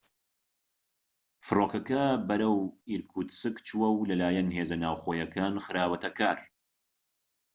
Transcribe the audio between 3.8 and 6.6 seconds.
و لە لایەن هێزە ناوخۆییەکان خراوەتە کار